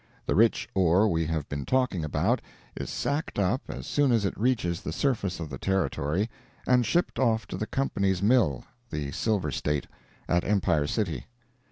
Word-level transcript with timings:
The 0.25 0.33
rich 0.33 0.67
ore 0.73 1.07
we 1.07 1.27
have 1.27 1.47
been 1.47 1.63
talking 1.63 2.03
about 2.03 2.41
is 2.75 2.89
sacked 2.89 3.37
up 3.37 3.61
as 3.67 3.85
soon 3.85 4.11
as 4.11 4.25
it 4.25 4.35
reaches 4.35 4.81
the 4.81 4.91
surface 4.91 5.39
of 5.39 5.51
the 5.51 5.59
Territory, 5.59 6.27
and 6.65 6.83
shipped 6.83 7.19
off 7.19 7.45
to 7.49 7.55
the 7.55 7.67
Company's 7.67 8.23
mill 8.23 8.63
(the 8.89 9.11
Silver 9.11 9.51
State) 9.51 9.85
at 10.27 10.43
Empire 10.43 10.87
City. 10.87 11.27